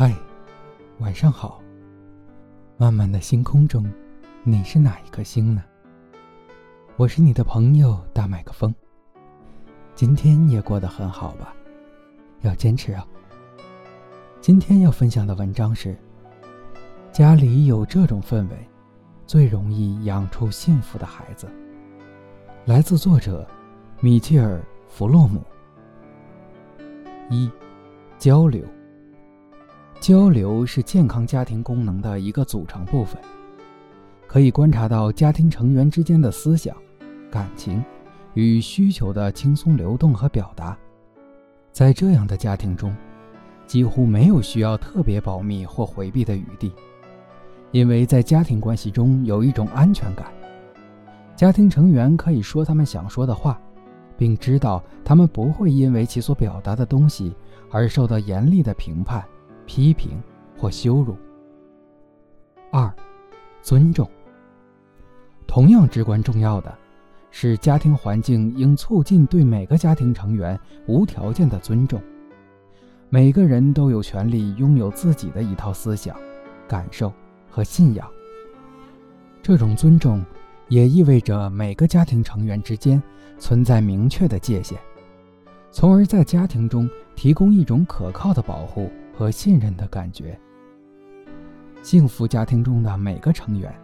[0.00, 0.14] 嗨，
[1.00, 1.60] 晚上好。
[2.76, 3.84] 漫漫的星空中，
[4.44, 5.64] 你是哪一颗星呢？
[6.96, 8.72] 我是你的朋友大麦克风。
[9.96, 11.52] 今天也过得很好吧？
[12.42, 13.04] 要坚持啊。
[14.40, 15.98] 今天要分享的文章是：
[17.10, 18.56] 家里有这种氛围，
[19.26, 21.48] 最容易养出幸福的孩子。
[22.66, 23.44] 来自作者
[24.00, 25.42] 米切尔·弗洛姆。
[27.30, 27.50] 一，
[28.16, 28.64] 交流。
[30.00, 33.20] 交流是健康家庭功能的一个组成部分，
[34.28, 36.74] 可以观察到家庭成员之间的思想、
[37.30, 37.84] 感情
[38.34, 40.76] 与需求的轻松流动和表达。
[41.72, 42.94] 在这样的家庭中，
[43.66, 46.72] 几乎没有需要特别保密或回避的余地，
[47.72, 50.32] 因为在家庭关系中有一种安全感。
[51.34, 53.60] 家庭成员可以说他们想说的话，
[54.16, 57.34] 并知道他们不会因为其所表达的东西
[57.70, 59.22] 而受到严厉的评判。
[59.68, 60.20] 批评
[60.56, 61.14] 或羞辱。
[62.72, 62.90] 二，
[63.60, 64.08] 尊重。
[65.46, 66.74] 同样至关重要的，
[67.30, 72.00] 是家庭环境应促进对每个家庭成员无条件的尊重。
[73.10, 76.16] 每个人都有权利拥有自己的一套思想、
[76.66, 77.12] 感受
[77.50, 78.08] 和信仰。
[79.42, 80.24] 这种尊重，
[80.68, 83.02] 也意味着每个家庭成员之间
[83.38, 84.78] 存在明确的界限，
[85.70, 88.90] 从而在家庭中提供一种可靠的保护。
[89.18, 90.38] 和信任的感觉。
[91.82, 93.74] 幸福家庭中的每个成员，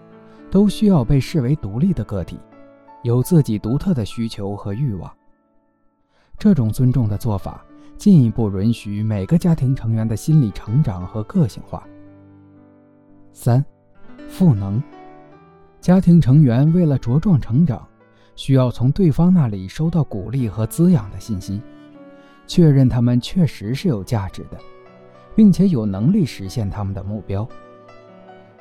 [0.48, 2.38] 都需要被视为独立的个体，
[3.02, 5.12] 有自己独特的需求和欲望。
[6.38, 7.64] 这种尊重的做法，
[7.96, 11.84] 进一步允许每个家庭成员的心理成长和个性化。
[13.32, 13.64] 三，
[14.28, 14.80] 赋能。
[15.80, 17.84] 家庭成员为了茁壮成长，
[18.36, 21.60] 需要从对方那里收到鼓励和滋养的信息，
[22.46, 24.56] 确认他们确实是有价值的。
[25.34, 27.46] 并且有能力实现他们的目标。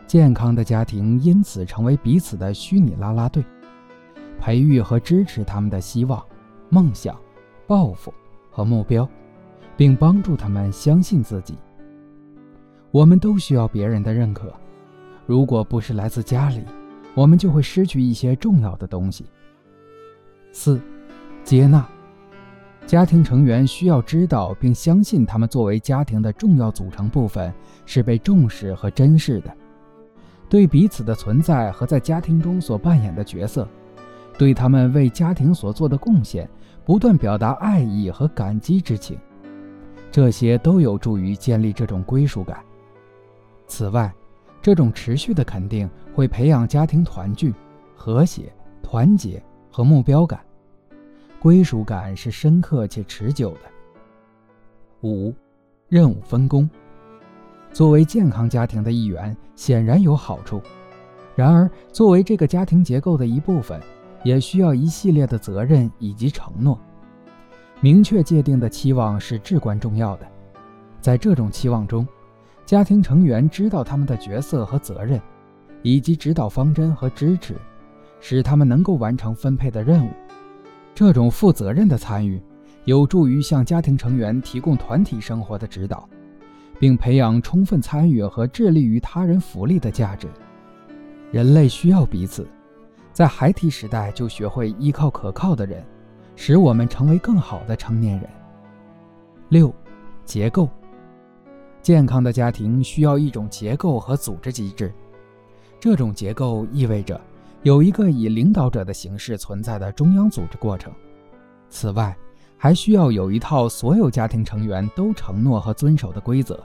[0.06, 3.44] 健康的家庭因此成为彼此的虚拟啦啦队，
[4.40, 6.24] 培育和支持他们的希望、
[6.70, 7.18] 梦想、
[7.66, 8.14] 抱负
[8.52, 9.08] 和目标，
[9.78, 11.58] 并帮助他们相信自己。
[12.92, 14.54] 我们都需要别人的认可，
[15.26, 16.64] 如果不是来自家里，
[17.16, 19.26] 我们就会失去一些重要的东西。
[20.52, 20.80] 四，
[21.44, 21.88] 接纳。
[22.86, 27.52] 家庭成员需要知道并相信，他们作为家庭的重要组成部分
[27.86, 29.52] 是被重视和珍视的。
[30.48, 33.68] 对彼此的存在和在家庭中所扮演的角色，
[34.38, 36.48] 对他们为家庭所做的贡献，
[36.86, 39.18] 不断表达爱意和感激之情，
[40.12, 42.60] 这些都有助于建立这种归属感。
[43.66, 44.14] 此外，
[44.62, 47.52] 这种持续的肯定会培养家庭团聚、
[47.96, 50.40] 和谐、团结和目标感。
[51.44, 53.60] 归属感是深刻且持久的。
[55.02, 55.34] 五，
[55.90, 56.70] 任务分工。
[57.74, 60.62] 作为健康家庭的一员，显然有好处。
[61.36, 63.78] 然而，作为这个家庭结构的一部分，
[64.24, 66.80] 也需要一系列的责任以及承诺。
[67.82, 70.28] 明确界定的期望是至关重要的。
[71.02, 72.08] 在这种期望中，
[72.66, 75.20] 家庭成员知道他们的角色和责任，
[75.82, 77.58] 以及指导方针和支持，
[78.22, 80.10] 使他们能够完成分配的任务。
[80.96, 82.42] 这种负责任的参与，
[82.86, 86.08] 有助于向家庭成员提供团体生活的指导，
[86.80, 90.28] 并培养充分参与和致力于他人福利的价值。
[91.32, 92.48] 人类需要彼此，
[93.12, 95.84] 在孩提时代就学会依靠可靠的人，
[96.36, 98.30] 使我们成为更好的成年人。
[99.50, 99.74] 六，
[100.26, 100.70] 结构。
[101.82, 104.94] 健康的家庭需要一种结构和组织机制，
[105.80, 107.20] 这种结构意味着。
[107.64, 110.92] 有一个以领导者的形式存在的中央组织过程。
[111.70, 112.16] 此外，
[112.58, 116.62] 还需要有一套所有家庭成员都承诺和遵守的规则，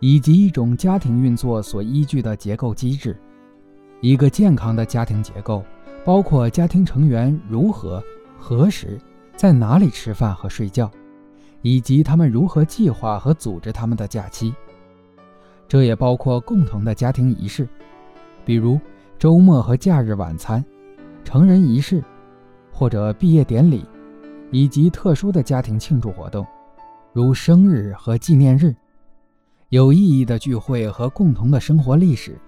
[0.00, 3.18] 以及一种家庭运作所依据的结构机制。
[4.02, 5.64] 一个健康的家庭结构
[6.04, 8.04] 包括家庭成员如何、
[8.38, 9.00] 何时、
[9.34, 10.90] 在哪里吃饭和睡觉，
[11.62, 14.54] 以及他们如何计划和组织他们的假期。
[15.66, 17.66] 这也包括共同的家庭仪式，
[18.44, 18.78] 比如。
[19.18, 20.64] 周末和假日晚餐、
[21.24, 22.04] 成人仪式，
[22.72, 23.84] 或者毕业典礼，
[24.52, 26.46] 以及特殊的家庭庆祝活动，
[27.12, 28.72] 如生日和纪念日，
[29.70, 32.38] 有意义的聚会和共同的生活历史，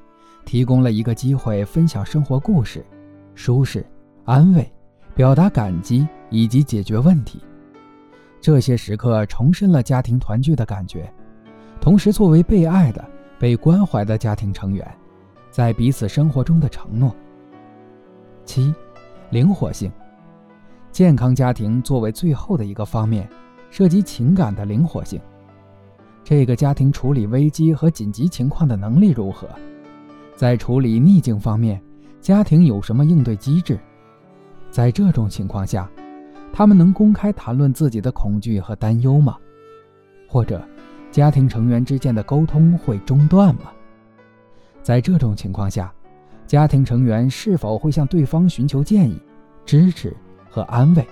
[0.44, 2.86] 提供了一个机会分享生活故事、
[3.34, 3.84] 舒适、
[4.24, 4.72] 安慰、
[5.12, 7.40] 表达感激以及解决问题。
[8.40, 11.12] 这些时刻重申了家庭团聚的感觉，
[11.80, 13.04] 同时作为被爱的、
[13.40, 14.86] 被关怀的家庭成员。
[15.60, 17.14] 在彼此生活中的承诺。
[18.46, 18.74] 七，
[19.28, 19.92] 灵活性。
[20.90, 23.28] 健康家庭作为最后的一个方面，
[23.68, 25.20] 涉及情感的灵活性。
[26.24, 29.46] 这个家庭处理危机和紧急情况的能力如何？
[30.34, 31.78] 在处理逆境方面，
[32.22, 33.78] 家庭有什么应对机制？
[34.70, 35.86] 在这种情况下，
[36.54, 39.36] 他们能公开谈论自己的恐惧和担忧吗？
[40.26, 40.66] 或者，
[41.10, 43.70] 家庭成员之间的沟通会中断吗？
[44.82, 45.92] 在这种情况下，
[46.46, 49.20] 家庭成员是否会向对方寻求建议、
[49.64, 50.16] 支持
[50.48, 51.06] 和安慰，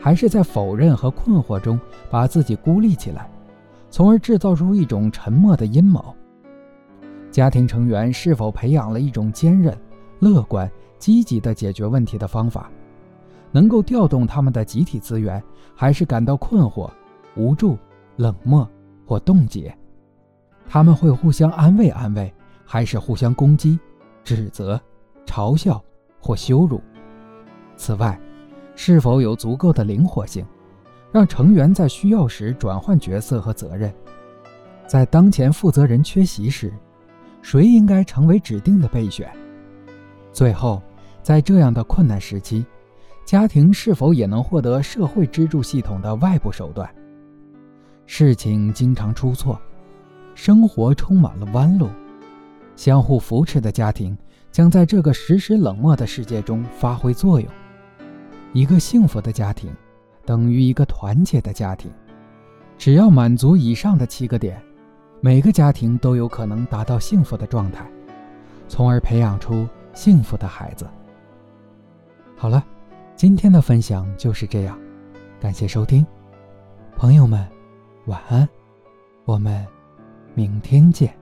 [0.00, 1.78] 还是在否认和困惑中
[2.10, 3.30] 把自己孤立起来，
[3.90, 6.14] 从而制造出一种沉默的阴谋？
[7.30, 9.76] 家庭成员是否培养了一种坚韧、
[10.20, 12.70] 乐观、积极的解决问题的方法，
[13.52, 15.42] 能够调动他们的集体资源，
[15.74, 16.90] 还是感到困惑、
[17.36, 17.76] 无助、
[18.16, 18.68] 冷漠
[19.04, 19.76] 或冻结？
[20.68, 22.32] 他们会互相安慰安慰。
[22.72, 23.80] 还是互相攻击、
[24.22, 24.80] 指责、
[25.26, 25.82] 嘲笑
[26.20, 26.80] 或羞辱。
[27.76, 28.16] 此外，
[28.76, 30.46] 是否有足够的灵活性，
[31.10, 33.92] 让成员在需要时转换角色和责任？
[34.86, 36.72] 在当前负责人缺席时，
[37.42, 39.28] 谁应该成为指定的备选？
[40.32, 40.80] 最后，
[41.24, 42.64] 在这样的困难时期，
[43.24, 46.88] 家庭是否也能获得社会支柱系统的外部手段？
[48.06, 49.60] 事情经常出错，
[50.36, 51.88] 生活充满了弯路。
[52.80, 54.16] 相互扶持的家庭
[54.50, 57.46] 将在这个时时冷漠的世界中发挥作用。
[58.54, 59.70] 一个幸福的家庭，
[60.24, 61.92] 等于一个团结的家庭。
[62.78, 64.58] 只要满足以上的七个点，
[65.20, 67.86] 每个家庭都有可能达到幸福的状态，
[68.66, 70.88] 从而培养出幸福的孩子。
[72.34, 72.64] 好了，
[73.14, 74.78] 今天的分享就是这样，
[75.38, 76.06] 感谢收听，
[76.96, 77.46] 朋友们，
[78.06, 78.48] 晚安，
[79.26, 79.66] 我们
[80.34, 81.19] 明天见。